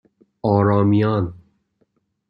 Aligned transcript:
آرامیان 0.41 1.33